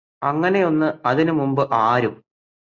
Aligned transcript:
അങ്ങനെയൊന്ന് 0.21 0.93
അതിനുമുമ്പ് 1.05 1.63
ആരും 1.83 2.15